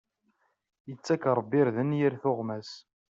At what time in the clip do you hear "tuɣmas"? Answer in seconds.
2.21-2.71